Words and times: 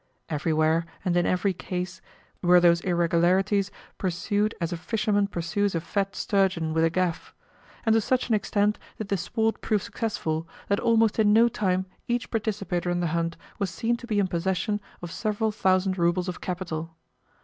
Everywhere, 0.29 0.87
and 1.05 1.15
in 1.15 1.27
every 1.27 1.53
case, 1.53 2.01
were 2.41 2.59
those 2.59 2.81
irregularities 2.81 3.69
pursued 3.99 4.55
as 4.59 4.73
a 4.73 4.77
fisherman 4.77 5.27
pursues 5.27 5.75
a 5.75 5.79
fat 5.79 6.15
sturgeon 6.15 6.73
with 6.73 6.83
a 6.83 6.89
gaff; 6.89 7.35
and 7.85 7.93
to 7.93 8.01
such 8.01 8.27
an 8.27 8.33
extent 8.33 8.79
did 8.97 9.09
the 9.09 9.17
sport 9.17 9.61
prove 9.61 9.83
successful 9.83 10.47
that 10.69 10.79
almost 10.79 11.19
in 11.19 11.33
no 11.33 11.47
time 11.47 11.85
each 12.07 12.31
participator 12.31 12.89
in 12.89 12.99
the 12.99 13.09
hunt 13.13 13.37
was 13.59 13.69
seen 13.69 13.95
to 13.97 14.07
be 14.07 14.17
in 14.17 14.25
possession 14.27 14.81
of 15.03 15.11
several 15.11 15.51
thousand 15.51 15.99
roubles 15.99 16.27
of 16.27 16.41
capital. 16.41 16.95